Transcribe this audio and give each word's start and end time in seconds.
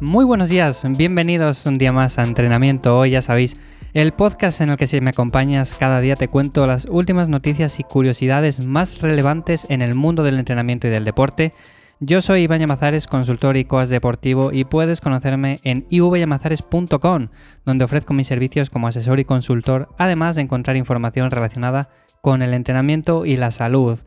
Muy 0.00 0.24
buenos 0.24 0.48
días, 0.48 0.86
bienvenidos 0.96 1.66
un 1.66 1.76
día 1.76 1.90
más 1.90 2.20
a 2.20 2.22
Entrenamiento. 2.22 2.96
Hoy 2.96 3.10
ya 3.10 3.20
sabéis, 3.20 3.56
el 3.94 4.12
podcast 4.12 4.60
en 4.60 4.68
el 4.68 4.76
que 4.76 4.86
si 4.86 5.00
me 5.00 5.10
acompañas 5.10 5.74
cada 5.74 5.98
día 5.98 6.14
te 6.14 6.28
cuento 6.28 6.68
las 6.68 6.84
últimas 6.84 7.28
noticias 7.28 7.80
y 7.80 7.82
curiosidades 7.82 8.64
más 8.64 9.00
relevantes 9.00 9.66
en 9.68 9.82
el 9.82 9.96
mundo 9.96 10.22
del 10.22 10.38
entrenamiento 10.38 10.86
y 10.86 10.90
del 10.90 11.04
deporte. 11.04 11.50
Yo 11.98 12.22
soy 12.22 12.42
Iván 12.42 12.60
Yamazares, 12.60 13.08
consultor 13.08 13.56
y 13.56 13.64
coach 13.64 13.88
deportivo 13.88 14.52
y 14.52 14.62
puedes 14.62 15.00
conocerme 15.00 15.58
en 15.64 15.84
ivyamazares.com, 15.90 17.28
donde 17.64 17.84
ofrezco 17.84 18.14
mis 18.14 18.28
servicios 18.28 18.70
como 18.70 18.86
asesor 18.86 19.18
y 19.18 19.24
consultor, 19.24 19.88
además 19.98 20.36
de 20.36 20.42
encontrar 20.42 20.76
información 20.76 21.32
relacionada 21.32 21.88
con 22.22 22.42
el 22.42 22.54
entrenamiento 22.54 23.26
y 23.26 23.36
la 23.36 23.50
salud. 23.50 23.98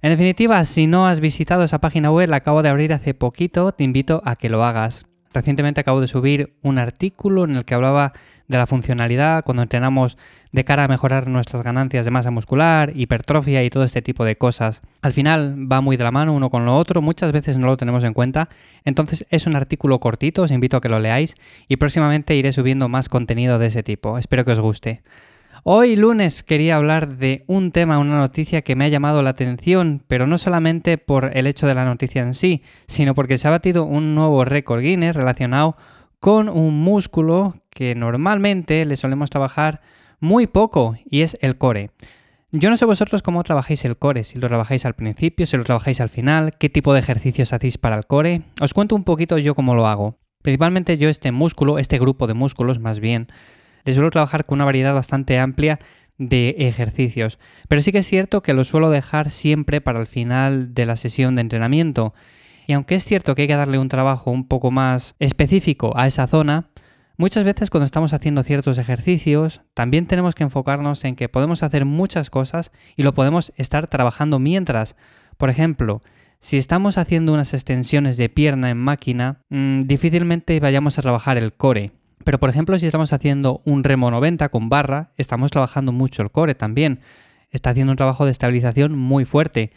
En 0.00 0.10
definitiva, 0.10 0.64
si 0.64 0.88
no 0.88 1.06
has 1.06 1.20
visitado 1.20 1.62
esa 1.62 1.80
página 1.80 2.10
web, 2.10 2.28
la 2.28 2.38
acabo 2.38 2.64
de 2.64 2.70
abrir 2.70 2.92
hace 2.92 3.14
poquito, 3.14 3.70
te 3.70 3.84
invito 3.84 4.20
a 4.24 4.34
que 4.34 4.48
lo 4.48 4.64
hagas. 4.64 5.06
Recientemente 5.32 5.80
acabo 5.80 6.00
de 6.00 6.08
subir 6.08 6.54
un 6.62 6.78
artículo 6.78 7.44
en 7.44 7.56
el 7.56 7.64
que 7.64 7.74
hablaba 7.74 8.12
de 8.48 8.58
la 8.58 8.66
funcionalidad 8.66 9.42
cuando 9.44 9.62
entrenamos 9.62 10.18
de 10.52 10.64
cara 10.64 10.84
a 10.84 10.88
mejorar 10.88 11.26
nuestras 11.26 11.62
ganancias 11.62 12.04
de 12.04 12.10
masa 12.10 12.30
muscular, 12.30 12.92
hipertrofia 12.94 13.64
y 13.64 13.70
todo 13.70 13.84
este 13.84 14.02
tipo 14.02 14.24
de 14.24 14.36
cosas. 14.36 14.82
Al 15.00 15.12
final 15.12 15.70
va 15.70 15.80
muy 15.80 15.96
de 15.96 16.04
la 16.04 16.10
mano 16.10 16.34
uno 16.34 16.50
con 16.50 16.66
lo 16.66 16.76
otro, 16.76 17.00
muchas 17.00 17.32
veces 17.32 17.56
no 17.56 17.66
lo 17.66 17.76
tenemos 17.76 18.04
en 18.04 18.12
cuenta, 18.12 18.48
entonces 18.84 19.26
es 19.30 19.46
un 19.46 19.56
artículo 19.56 20.00
cortito, 20.00 20.42
os 20.42 20.50
invito 20.50 20.76
a 20.76 20.80
que 20.80 20.90
lo 20.90 20.98
leáis 20.98 21.34
y 21.68 21.76
próximamente 21.76 22.36
iré 22.36 22.52
subiendo 22.52 22.88
más 22.88 23.08
contenido 23.08 23.58
de 23.58 23.68
ese 23.68 23.82
tipo. 23.82 24.18
Espero 24.18 24.44
que 24.44 24.52
os 24.52 24.60
guste. 24.60 25.02
Hoy 25.64 25.94
lunes 25.94 26.42
quería 26.42 26.74
hablar 26.74 27.18
de 27.18 27.44
un 27.46 27.70
tema, 27.70 28.00
una 28.00 28.18
noticia 28.18 28.62
que 28.62 28.74
me 28.74 28.84
ha 28.84 28.88
llamado 28.88 29.22
la 29.22 29.30
atención, 29.30 30.02
pero 30.08 30.26
no 30.26 30.36
solamente 30.36 30.98
por 30.98 31.36
el 31.36 31.46
hecho 31.46 31.68
de 31.68 31.74
la 31.76 31.84
noticia 31.84 32.20
en 32.20 32.34
sí, 32.34 32.64
sino 32.88 33.14
porque 33.14 33.38
se 33.38 33.46
ha 33.46 33.52
batido 33.52 33.84
un 33.84 34.16
nuevo 34.16 34.44
récord 34.44 34.80
Guinness 34.80 35.14
relacionado 35.14 35.76
con 36.18 36.48
un 36.48 36.82
músculo 36.82 37.54
que 37.70 37.94
normalmente 37.94 38.84
le 38.84 38.96
solemos 38.96 39.30
trabajar 39.30 39.82
muy 40.18 40.48
poco 40.48 40.96
y 41.08 41.20
es 41.20 41.36
el 41.40 41.56
core. 41.58 41.90
Yo 42.50 42.68
no 42.68 42.76
sé 42.76 42.84
vosotros 42.84 43.22
cómo 43.22 43.44
trabajáis 43.44 43.84
el 43.84 43.96
core, 43.96 44.24
si 44.24 44.40
lo 44.40 44.48
trabajáis 44.48 44.84
al 44.84 44.94
principio, 44.94 45.46
si 45.46 45.56
lo 45.56 45.62
trabajáis 45.62 46.00
al 46.00 46.08
final, 46.08 46.54
qué 46.58 46.70
tipo 46.70 46.92
de 46.92 46.98
ejercicios 46.98 47.52
hacéis 47.52 47.78
para 47.78 47.96
el 47.96 48.06
core. 48.06 48.42
Os 48.60 48.74
cuento 48.74 48.96
un 48.96 49.04
poquito 49.04 49.38
yo 49.38 49.54
cómo 49.54 49.76
lo 49.76 49.86
hago. 49.86 50.18
Principalmente 50.42 50.98
yo 50.98 51.08
este 51.08 51.30
músculo, 51.30 51.78
este 51.78 52.00
grupo 52.00 52.26
de 52.26 52.34
músculos 52.34 52.80
más 52.80 52.98
bien, 52.98 53.28
le 53.84 53.94
suelo 53.94 54.10
trabajar 54.10 54.46
con 54.46 54.58
una 54.58 54.64
variedad 54.64 54.94
bastante 54.94 55.38
amplia 55.38 55.78
de 56.18 56.54
ejercicios. 56.58 57.38
Pero 57.68 57.82
sí 57.82 57.92
que 57.92 57.98
es 57.98 58.06
cierto 58.06 58.42
que 58.42 58.54
lo 58.54 58.64
suelo 58.64 58.90
dejar 58.90 59.30
siempre 59.30 59.80
para 59.80 60.00
el 60.00 60.06
final 60.06 60.74
de 60.74 60.86
la 60.86 60.96
sesión 60.96 61.34
de 61.34 61.42
entrenamiento. 61.42 62.14
Y 62.66 62.74
aunque 62.74 62.94
es 62.94 63.04
cierto 63.04 63.34
que 63.34 63.42
hay 63.42 63.48
que 63.48 63.56
darle 63.56 63.78
un 63.78 63.88
trabajo 63.88 64.30
un 64.30 64.46
poco 64.46 64.70
más 64.70 65.14
específico 65.18 65.92
a 65.96 66.06
esa 66.06 66.26
zona, 66.26 66.68
muchas 67.16 67.44
veces 67.44 67.70
cuando 67.70 67.86
estamos 67.86 68.12
haciendo 68.12 68.42
ciertos 68.42 68.78
ejercicios, 68.78 69.62
también 69.74 70.06
tenemos 70.06 70.34
que 70.34 70.44
enfocarnos 70.44 71.04
en 71.04 71.16
que 71.16 71.28
podemos 71.28 71.62
hacer 71.62 71.84
muchas 71.84 72.30
cosas 72.30 72.70
y 72.96 73.02
lo 73.02 73.14
podemos 73.14 73.52
estar 73.56 73.88
trabajando 73.88 74.38
mientras. 74.38 74.96
Por 75.38 75.50
ejemplo, 75.50 76.02
si 76.40 76.56
estamos 76.56 76.98
haciendo 76.98 77.32
unas 77.32 77.54
extensiones 77.54 78.16
de 78.16 78.28
pierna 78.28 78.70
en 78.70 78.78
máquina, 78.78 79.42
mmm, 79.48 79.82
difícilmente 79.82 80.58
vayamos 80.60 80.98
a 80.98 81.02
trabajar 81.02 81.36
el 81.36 81.52
core. 81.52 81.92
Pero 82.24 82.38
por 82.38 82.50
ejemplo, 82.50 82.78
si 82.78 82.86
estamos 82.86 83.12
haciendo 83.12 83.62
un 83.64 83.84
remo 83.84 84.10
90 84.10 84.48
con 84.48 84.68
barra, 84.68 85.12
estamos 85.16 85.50
trabajando 85.50 85.92
mucho 85.92 86.22
el 86.22 86.30
core 86.30 86.54
también. 86.54 87.00
Está 87.50 87.70
haciendo 87.70 87.92
un 87.92 87.96
trabajo 87.96 88.24
de 88.24 88.30
estabilización 88.30 88.96
muy 88.98 89.24
fuerte. 89.24 89.72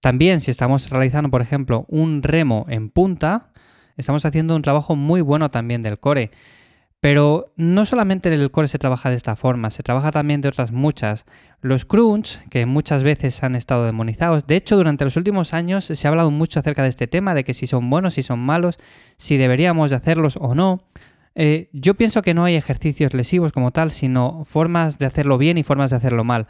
También 0.00 0.40
si 0.40 0.50
estamos 0.50 0.90
realizando, 0.90 1.30
por 1.30 1.40
ejemplo, 1.40 1.86
un 1.88 2.22
remo 2.22 2.66
en 2.68 2.90
punta, 2.90 3.52
estamos 3.96 4.24
haciendo 4.26 4.54
un 4.54 4.62
trabajo 4.62 4.96
muy 4.96 5.22
bueno 5.22 5.48
también 5.48 5.82
del 5.82 5.98
core. 5.98 6.30
Pero 7.00 7.52
no 7.56 7.84
solamente 7.84 8.32
el 8.32 8.50
core 8.50 8.66
se 8.68 8.78
trabaja 8.78 9.10
de 9.10 9.16
esta 9.16 9.36
forma, 9.36 9.70
se 9.70 9.82
trabaja 9.82 10.10
también 10.10 10.40
de 10.40 10.48
otras 10.48 10.72
muchas. 10.72 11.26
Los 11.60 11.84
crunch, 11.84 12.38
que 12.48 12.64
muchas 12.64 13.02
veces 13.02 13.42
han 13.42 13.56
estado 13.56 13.84
demonizados, 13.84 14.46
de 14.46 14.56
hecho 14.56 14.76
durante 14.76 15.04
los 15.04 15.16
últimos 15.16 15.52
años 15.52 15.84
se 15.84 16.06
ha 16.06 16.10
hablado 16.10 16.30
mucho 16.30 16.60
acerca 16.60 16.82
de 16.82 16.88
este 16.88 17.06
tema, 17.06 17.34
de 17.34 17.44
que 17.44 17.52
si 17.52 17.66
son 17.66 17.90
buenos, 17.90 18.14
si 18.14 18.22
son 18.22 18.38
malos, 18.38 18.78
si 19.18 19.36
deberíamos 19.36 19.90
de 19.90 19.96
hacerlos 19.96 20.38
o 20.40 20.54
no. 20.54 20.82
Eh, 21.34 21.68
yo 21.72 21.94
pienso 21.94 22.22
que 22.22 22.34
no 22.34 22.44
hay 22.44 22.54
ejercicios 22.54 23.14
lesivos 23.14 23.52
como 23.52 23.72
tal, 23.72 23.90
sino 23.90 24.44
formas 24.44 24.98
de 24.98 25.06
hacerlo 25.06 25.38
bien 25.38 25.58
y 25.58 25.62
formas 25.62 25.90
de 25.90 25.96
hacerlo 25.96 26.24
mal. 26.24 26.46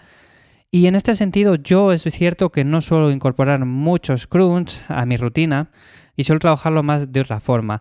Y 0.70 0.86
en 0.86 0.94
este 0.96 1.14
sentido, 1.14 1.54
yo 1.54 1.92
es 1.92 2.02
cierto 2.02 2.50
que 2.50 2.64
no 2.64 2.80
suelo 2.80 3.10
incorporar 3.10 3.64
muchos 3.64 4.26
crunch 4.26 4.80
a 4.88 5.06
mi 5.06 5.16
rutina 5.16 5.70
y 6.16 6.24
suelo 6.24 6.40
trabajarlo 6.40 6.82
más 6.82 7.12
de 7.12 7.20
otra 7.20 7.40
forma. 7.40 7.80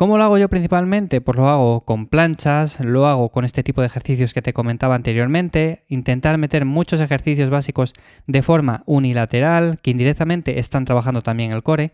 ¿Cómo 0.00 0.16
lo 0.16 0.24
hago 0.24 0.38
yo 0.38 0.48
principalmente? 0.48 1.20
Pues 1.20 1.36
lo 1.36 1.46
hago 1.46 1.82
con 1.82 2.06
planchas, 2.06 2.80
lo 2.80 3.06
hago 3.06 3.28
con 3.28 3.44
este 3.44 3.62
tipo 3.62 3.82
de 3.82 3.88
ejercicios 3.88 4.32
que 4.32 4.40
te 4.40 4.54
comentaba 4.54 4.94
anteriormente, 4.94 5.84
intentar 5.88 6.38
meter 6.38 6.64
muchos 6.64 7.00
ejercicios 7.00 7.50
básicos 7.50 7.92
de 8.26 8.40
forma 8.40 8.82
unilateral, 8.86 9.78
que 9.82 9.90
indirectamente 9.90 10.58
están 10.58 10.86
trabajando 10.86 11.20
también 11.20 11.52
el 11.52 11.62
core. 11.62 11.92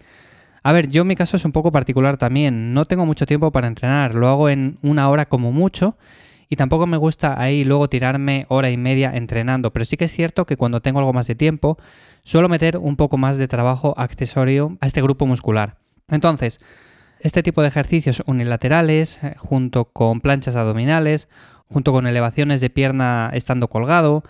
A 0.66 0.72
ver, 0.72 0.88
yo 0.88 1.02
en 1.02 1.06
mi 1.06 1.14
caso 1.14 1.36
es 1.36 1.44
un 1.44 1.52
poco 1.52 1.70
particular 1.70 2.16
también. 2.16 2.74
No 2.74 2.86
tengo 2.86 3.06
mucho 3.06 3.24
tiempo 3.24 3.52
para 3.52 3.68
entrenar, 3.68 4.16
lo 4.16 4.26
hago 4.26 4.48
en 4.48 4.78
una 4.82 5.08
hora 5.08 5.26
como 5.26 5.52
mucho. 5.52 5.96
Y 6.48 6.56
tampoco 6.56 6.88
me 6.88 6.96
gusta 6.96 7.40
ahí 7.40 7.62
luego 7.62 7.88
tirarme 7.88 8.46
hora 8.48 8.68
y 8.68 8.76
media 8.76 9.12
entrenando. 9.14 9.72
Pero 9.72 9.84
sí 9.84 9.96
que 9.96 10.06
es 10.06 10.12
cierto 10.12 10.44
que 10.44 10.56
cuando 10.56 10.82
tengo 10.82 10.98
algo 10.98 11.12
más 11.12 11.28
de 11.28 11.36
tiempo, 11.36 11.78
suelo 12.24 12.48
meter 12.48 12.78
un 12.78 12.96
poco 12.96 13.16
más 13.16 13.38
de 13.38 13.46
trabajo 13.46 13.94
accesorio 13.96 14.76
a 14.80 14.88
este 14.88 15.00
grupo 15.00 15.24
muscular. 15.24 15.76
Entonces, 16.08 16.58
este 17.20 17.44
tipo 17.44 17.62
de 17.62 17.68
ejercicios 17.68 18.24
unilaterales, 18.26 19.22
eh, 19.22 19.36
junto 19.38 19.84
con 19.84 20.20
planchas 20.20 20.56
abdominales, 20.56 21.28
junto 21.68 21.92
con 21.92 22.08
elevaciones 22.08 22.60
de 22.60 22.70
pierna 22.70 23.30
estando 23.32 23.68
colgado, 23.68 24.24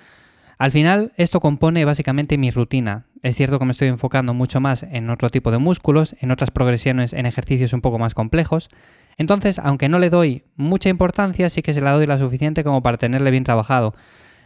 al 0.58 0.70
final, 0.70 1.12
esto 1.16 1.40
compone 1.40 1.86
básicamente 1.86 2.38
mi 2.38 2.50
rutina. 2.50 3.06
Es 3.26 3.34
cierto 3.34 3.58
que 3.58 3.64
me 3.64 3.72
estoy 3.72 3.88
enfocando 3.88 4.34
mucho 4.34 4.60
más 4.60 4.84
en 4.84 5.10
otro 5.10 5.30
tipo 5.30 5.50
de 5.50 5.58
músculos, 5.58 6.14
en 6.20 6.30
otras 6.30 6.52
progresiones, 6.52 7.12
en 7.12 7.26
ejercicios 7.26 7.72
un 7.72 7.80
poco 7.80 7.98
más 7.98 8.14
complejos. 8.14 8.68
Entonces, 9.16 9.58
aunque 9.58 9.88
no 9.88 9.98
le 9.98 10.10
doy 10.10 10.44
mucha 10.54 10.90
importancia, 10.90 11.50
sí 11.50 11.60
que 11.60 11.74
se 11.74 11.80
la 11.80 11.90
doy 11.90 12.06
la 12.06 12.20
suficiente 12.20 12.62
como 12.62 12.84
para 12.84 12.98
tenerle 12.98 13.32
bien 13.32 13.42
trabajado. 13.42 13.96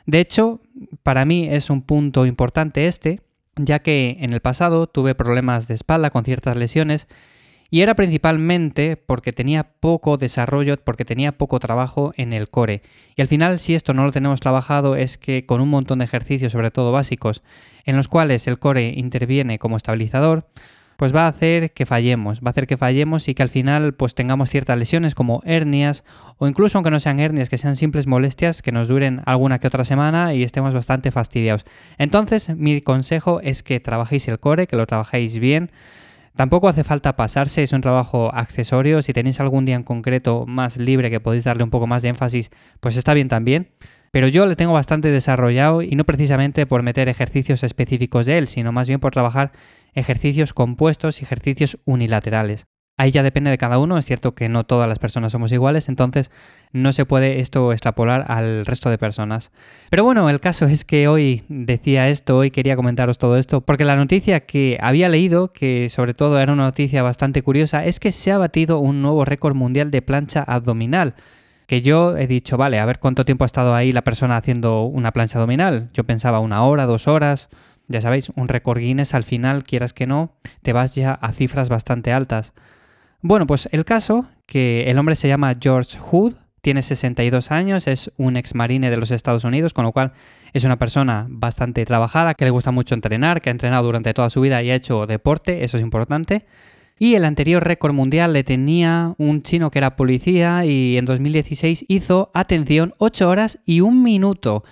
De 0.07 0.19
hecho, 0.19 0.63
para 1.03 1.27
mí 1.27 1.47
es 1.47 1.69
un 1.69 1.83
punto 1.83 2.25
importante 2.25 2.87
este, 2.87 3.21
ya 3.55 3.81
que 3.81 4.17
en 4.21 4.33
el 4.33 4.41
pasado 4.41 4.87
tuve 4.87 5.15
problemas 5.15 5.69
de 5.69 5.75
espalda 5.75 6.09
con 6.09 6.25
ciertas 6.25 6.57
lesiones 6.57 7.07
y 7.71 7.83
era 7.83 7.95
principalmente 7.95 8.97
porque 8.97 9.33
tenía 9.33 9.65
poco 9.65 10.17
desarrollo, 10.17 10.77
porque 10.83 11.05
tenía 11.05 11.33
poco 11.33 11.61
trabajo 11.61 12.13
en 12.17 12.33
el 12.33 12.49
core. 12.49 12.83
Y 13.17 13.23
al 13.23 13.29
final, 13.29 13.61
si 13.61 13.75
esto 13.75 13.95
no 13.95 14.05
lo 14.05 14.13
tenemos 14.13 14.41
trabajado, 14.41 14.97
es 14.97 15.17
que 15.17 15.47
con 15.47 15.61
un 15.61 15.71
montón 15.71 16.01
de 16.01 16.05
ejercicios, 16.05 16.53
sobre 16.53 16.71
todo 16.71 16.93
básicos, 16.93 17.43
en 17.85 17.97
los 17.97 18.09
cuales 18.09 18.47
el 18.49 18.59
core 18.59 18.93
interviene 18.97 19.59
como 19.59 19.77
estabilizador, 19.77 20.47
pues 21.01 21.15
va 21.15 21.25
a 21.25 21.29
hacer 21.29 21.73
que 21.73 21.87
fallemos, 21.87 22.41
va 22.41 22.49
a 22.49 22.51
hacer 22.51 22.67
que 22.67 22.77
fallemos 22.77 23.27
y 23.29 23.35
que 23.35 23.43
al 23.43 23.49
final 23.49 23.95
pues 23.95 24.15
tengamos 24.15 24.51
ciertas 24.51 24.77
lesiones 24.77 25.15
como 25.15 25.41
hernias 25.47 26.05
o 26.37 26.47
incluso 26.47 26.77
aunque 26.77 26.91
no 26.91 27.01
sean 27.01 27.19
hernias, 27.21 27.49
que 27.49 27.57
sean 27.57 27.77
simples 27.77 28.07
molestias 28.07 28.61
que 28.61 28.71
nos 28.71 28.89
duren 28.89 29.23
alguna 29.25 29.61
que 29.61 29.67
otra 29.67 29.87
semana 29.87 30.35
y 30.35 30.43
estemos 30.43 30.75
bastante 30.75 31.11
fastidiados. 31.11 31.65
Entonces, 31.97 32.51
mi 32.55 32.83
consejo 32.83 33.41
es 33.41 33.63
que 33.63 33.81
trabajéis 33.81 34.29
el 34.29 34.41
core, 34.41 34.67
que 34.67 34.77
lo 34.77 34.87
trabajéis 34.87 35.39
bien, 35.39 35.71
Tampoco 36.37 36.69
hace 36.69 36.85
falta 36.85 37.17
pasarse, 37.17 37.63
es 37.63 37.73
un 37.73 37.81
trabajo 37.81 38.31
accesorio. 38.35 39.03
Si 39.03 39.13
tenéis 39.13 39.41
algún 39.41 39.65
día 39.65 39.77
en 39.77 39.83
concreto 39.83 40.47
más 40.47 40.77
libre 40.77 41.10
que 41.10 41.21
podéis 41.21 41.45
darle 41.45 41.65
un 41.65 41.71
poco 41.71 41.87
más 41.87 42.03
de 42.03 42.09
énfasis, 42.09 42.51
pues 42.81 42.97
está 42.97 43.15
bien 43.15 43.28
también. 43.28 43.71
Pero 44.10 44.27
yo 44.27 44.47
le 44.47 44.57
tengo 44.57 44.72
bastante 44.72 45.10
desarrollado 45.10 45.83
y 45.83 45.91
no 45.91 46.04
precisamente 46.04 46.66
por 46.66 46.83
meter 46.83 47.09
ejercicios 47.09 47.63
específicos 47.63 48.27
de 48.27 48.39
él, 48.39 48.49
sino 48.49 48.72
más 48.72 48.89
bien 48.89 49.01
por 49.01 49.13
trabajar 49.13 49.53
ejercicios 49.95 50.53
compuestos 50.53 51.21
y 51.21 51.25
ejercicios 51.25 51.78
unilaterales. 51.84 52.66
Ahí 53.01 53.13
ya 53.13 53.23
depende 53.23 53.49
de 53.49 53.57
cada 53.57 53.79
uno, 53.79 53.97
es 53.97 54.05
cierto 54.05 54.35
que 54.35 54.51
no 54.51 54.65
todas 54.65 54.87
las 54.87 54.99
personas 54.99 55.33
somos 55.33 55.51
iguales, 55.53 55.89
entonces 55.89 56.31
no 56.75 56.93
se 56.93 57.07
puede 57.07 57.41
esto 57.41 57.73
extrapolar 57.73 58.27
al 58.29 58.67
resto 58.67 58.91
de 58.91 58.99
personas. 58.99 59.53
Pero 59.89 60.05
bueno, 60.05 60.29
el 60.29 60.39
caso 60.39 60.67
es 60.67 60.85
que 60.85 61.09
hoy 61.09 61.43
decía 61.49 62.11
esto, 62.11 62.37
hoy 62.37 62.51
quería 62.51 62.77
comentaros 62.77 63.17
todo 63.17 63.39
esto, 63.39 63.63
porque 63.63 63.87
la 63.87 63.97
noticia 63.97 64.41
que 64.41 64.77
había 64.83 65.09
leído, 65.09 65.51
que 65.51 65.89
sobre 65.89 66.13
todo 66.13 66.39
era 66.39 66.53
una 66.53 66.65
noticia 66.65 67.03
bastante 67.03 67.41
curiosa, 67.41 67.87
es 67.87 68.01
que 68.01 68.13
se 68.13 68.33
ha 68.33 68.37
batido 68.37 68.79
un 68.81 69.01
nuevo 69.01 69.25
récord 69.25 69.57
mundial 69.57 69.91
de 69.91 70.03
plancha 70.03 70.43
abdominal. 70.47 71.15
Que 71.67 71.81
yo 71.81 72.19
he 72.19 72.27
dicho, 72.27 72.59
vale, 72.59 72.81
a 72.81 72.85
ver 72.85 72.99
cuánto 72.99 73.25
tiempo 73.25 73.45
ha 73.45 73.47
estado 73.47 73.75
ahí 73.75 73.93
la 73.93 74.05
persona 74.05 74.37
haciendo 74.37 74.83
una 74.83 75.13
plancha 75.13 75.39
abdominal. 75.39 75.89
Yo 75.95 76.05
pensaba 76.05 76.41
una 76.41 76.65
hora, 76.65 76.85
dos 76.85 77.09
horas. 77.09 77.49
Ya 77.89 78.03
sabéis, 78.03 78.31
un 78.37 78.49
récord 78.49 78.79
Guinness 78.79 79.15
al 79.15 79.25
final, 79.25 79.65
quieras 79.65 79.95
que 79.95 80.07
no, 80.07 80.33
te 80.61 80.75
vas 80.75 80.95
ya 80.95 81.13
a 81.15 81.33
cifras 81.33 81.71
bastante 81.71 82.13
altas. 82.13 82.53
Bueno, 83.22 83.47
pues 83.47 83.69
el 83.72 83.84
caso, 83.84 84.25
que 84.47 84.84
el 84.84 84.99
hombre 84.99 85.15
se 85.15 85.28
llama 85.28 85.55
George 85.61 85.99
Hood, 85.99 86.34
tiene 86.63 86.83
62 86.83 87.51
años, 87.51 87.87
es 87.87 88.11
un 88.17 88.37
ex 88.37 88.55
marine 88.55 88.91
de 88.91 88.97
los 88.97 89.11
Estados 89.11 89.45
Unidos, 89.45 89.75
con 89.75 89.84
lo 89.84 89.93
cual 89.93 90.13
es 90.53 90.65
una 90.65 90.78
persona 90.78 91.27
bastante 91.28 91.84
trabajada, 91.84 92.34
que 92.34 92.45
le 92.45 92.51
gusta 92.51 92.71
mucho 92.71 92.95
entrenar, 92.95 93.43
que 93.43 93.51
ha 93.51 93.53
entrenado 93.53 93.84
durante 93.84 94.15
toda 94.15 94.31
su 94.31 94.41
vida 94.41 94.63
y 94.63 94.71
ha 94.71 94.75
hecho 94.75 95.07
deporte, 95.07 95.65
eso 95.65 95.77
es 95.77 95.83
importante. 95.83 96.47
Y 96.99 97.15
el 97.15 97.25
anterior 97.25 97.65
récord 97.65 97.95
mundial 97.95 98.33
le 98.33 98.45
tenía 98.45 99.15
un 99.17 99.43
chino 99.43 99.71
que 99.71 99.78
era 99.78 99.97
policía 99.97 100.65
y 100.66 100.99
en 100.99 101.07
2016 101.07 101.87
hizo, 101.89 102.31
atención, 102.34 102.95
8 102.99 103.28
horas 103.28 103.59
y 103.65 103.81
un 103.81 104.03
minuto. 104.03 104.65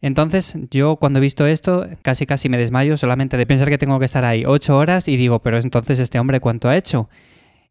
Entonces 0.00 0.56
yo 0.70 0.96
cuando 0.96 1.18
he 1.18 1.22
visto 1.22 1.46
esto 1.46 1.86
casi 2.02 2.26
casi 2.26 2.48
me 2.48 2.58
desmayo 2.58 2.96
solamente 2.96 3.36
de 3.36 3.46
pensar 3.46 3.68
que 3.68 3.78
tengo 3.78 3.98
que 4.00 4.04
estar 4.04 4.24
ahí 4.24 4.44
8 4.44 4.76
horas 4.76 5.08
y 5.08 5.16
digo, 5.16 5.40
pero 5.40 5.58
entonces 5.58 5.98
este 5.98 6.18
hombre 6.20 6.40
cuánto 6.40 6.68
ha 6.68 6.76
hecho. 6.76 7.08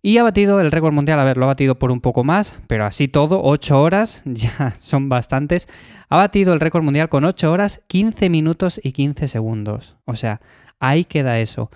Y 0.04 0.18
ha 0.18 0.24
batido 0.24 0.60
el 0.62 0.72
récord 0.72 0.94
mundial, 0.94 1.20
a 1.20 1.24
ver, 1.24 1.38
lo 1.38 1.46
ha 1.46 1.50
batido 1.50 1.78
por 1.78 1.92
un 1.92 2.02
poco 2.02 2.24
más, 2.24 2.60
pero 2.66 2.86
así 2.86 3.08
todo, 3.08 3.44
8 3.44 3.80
horas, 3.80 4.24
ya 4.26 4.76
son 4.80 5.10
bastantes. 5.10 5.68
Ha 6.10 6.18
batido 6.18 6.54
el 6.54 6.60
récord 6.60 6.84
mundial 6.84 7.08
con 7.10 7.24
8 7.24 7.52
horas, 7.52 7.82
15 7.88 8.30
minutos 8.30 8.82
y 8.84 8.94
15 8.94 9.28
segundos. 9.28 9.98
O 10.06 10.16
sea, 10.16 10.42
ahí 10.80 11.06
queda 11.06 11.40
eso. 11.40 11.70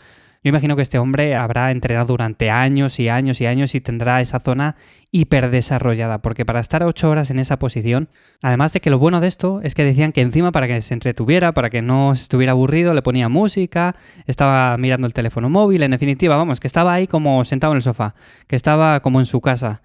Yo 0.45 0.49
imagino 0.49 0.75
que 0.75 0.83
este 0.83 0.99
hombre 0.99 1.33
habrá 1.33 1.71
entrenado 1.71 2.05
durante 2.05 2.51
años 2.51 2.99
y 2.99 3.09
años 3.09 3.41
y 3.41 3.47
años 3.47 3.73
y 3.73 3.81
tendrá 3.81 4.21
esa 4.21 4.39
zona 4.39 4.75
hiper 5.09 5.49
desarrollada, 5.49 6.21
porque 6.21 6.45
para 6.45 6.59
estar 6.59 6.83
ocho 6.83 7.09
horas 7.09 7.31
en 7.31 7.39
esa 7.39 7.57
posición, 7.57 8.09
además 8.43 8.71
de 8.71 8.79
que 8.79 8.91
lo 8.91 8.99
bueno 8.99 9.21
de 9.21 9.27
esto 9.27 9.59
es 9.63 9.73
que 9.73 9.83
decían 9.83 10.11
que 10.11 10.21
encima 10.21 10.51
para 10.51 10.67
que 10.67 10.79
se 10.83 10.93
entretuviera, 10.93 11.55
para 11.55 11.71
que 11.71 11.81
no 11.81 12.13
estuviera 12.13 12.51
aburrido, 12.51 12.93
le 12.93 13.01
ponía 13.01 13.27
música, 13.27 13.95
estaba 14.27 14.77
mirando 14.77 15.07
el 15.07 15.13
teléfono 15.13 15.49
móvil, 15.49 15.81
en 15.81 15.89
definitiva, 15.89 16.37
vamos, 16.37 16.59
que 16.59 16.67
estaba 16.67 16.93
ahí 16.93 17.07
como 17.07 17.43
sentado 17.43 17.73
en 17.73 17.77
el 17.77 17.81
sofá, 17.81 18.13
que 18.45 18.55
estaba 18.55 18.99
como 18.99 19.19
en 19.19 19.25
su 19.25 19.41
casa. 19.41 19.81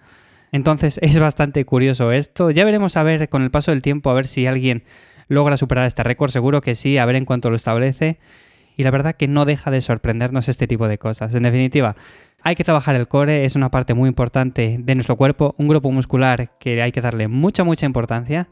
Entonces 0.53 0.99
es 1.03 1.19
bastante 1.19 1.65
curioso 1.65 2.13
esto. 2.13 2.51
Ya 2.51 2.67
veremos 2.67 2.99
a 2.99 3.03
ver 3.03 3.31
con 3.31 3.41
el 3.41 3.51
paso 3.51 3.71
del 3.71 3.81
tiempo 3.81 4.11
a 4.11 4.15
ver 4.15 4.27
si 4.27 4.47
alguien 4.47 4.85
logra 5.27 5.57
superar 5.57 5.87
este 5.87 6.03
récord, 6.03 6.31
seguro 6.31 6.61
que 6.61 6.75
sí, 6.75 6.99
a 6.99 7.07
ver 7.07 7.17
en 7.17 7.25
cuánto 7.25 7.49
lo 7.49 7.57
establece 7.57 8.19
y 8.81 8.83
la 8.83 8.91
verdad 8.91 9.15
que 9.15 9.29
no 9.29 9.45
deja 9.45 9.71
de 9.71 9.83
sorprendernos 9.83 10.49
este 10.49 10.67
tipo 10.67 10.89
de 10.89 10.97
cosas. 10.97 11.35
En 11.35 11.43
definitiva, 11.43 11.97
hay 12.43 12.57
que 12.57 12.65
trabajar 12.65 12.95
el 12.95 13.09
core, 13.09 13.45
es 13.45 13.55
una 13.55 13.71
parte 13.71 13.93
muy 13.93 14.09
importante 14.09 14.79
de 14.81 14.95
nuestro 14.95 15.17
cuerpo, 15.17 15.55
un 15.59 15.69
grupo 15.69 15.91
muscular 15.93 16.53
que 16.59 16.81
hay 16.81 16.91
que 16.91 17.03
darle 17.03 17.29
mucha, 17.29 17.63
mucha 17.63 17.85
importancia. 17.85 18.49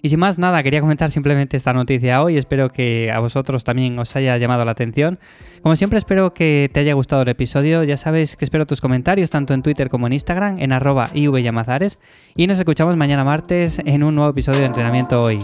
Y 0.00 0.08
sin 0.08 0.20
más 0.20 0.38
nada, 0.38 0.62
quería 0.62 0.80
comentar 0.80 1.10
simplemente 1.10 1.56
esta 1.56 1.72
noticia 1.72 2.22
hoy, 2.22 2.36
espero 2.36 2.70
que 2.70 3.10
a 3.10 3.18
vosotros 3.18 3.64
también 3.64 3.98
os 3.98 4.14
haya 4.14 4.36
llamado 4.38 4.64
la 4.64 4.70
atención. 4.70 5.18
Como 5.62 5.74
siempre 5.74 5.98
espero 5.98 6.32
que 6.32 6.70
te 6.72 6.78
haya 6.78 6.94
gustado 6.94 7.22
el 7.22 7.28
episodio, 7.28 7.82
ya 7.82 7.96
sabes 7.96 8.36
que 8.36 8.44
espero 8.44 8.66
tus 8.66 8.80
comentarios 8.80 9.30
tanto 9.30 9.52
en 9.52 9.62
Twitter 9.62 9.88
como 9.88 10.06
en 10.06 10.12
Instagram, 10.12 10.60
en 10.60 10.70
arroba 10.70 11.10
ivyamazares, 11.12 11.98
y 12.36 12.46
nos 12.46 12.60
escuchamos 12.60 12.96
mañana 12.96 13.24
martes 13.24 13.80
en 13.84 14.04
un 14.04 14.14
nuevo 14.14 14.30
episodio 14.30 14.60
de 14.60 14.66
Entrenamiento 14.66 15.24
Hoy. 15.24 15.38